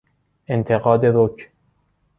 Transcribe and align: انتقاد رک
انتقاد 0.47 1.05
رک 1.05 1.51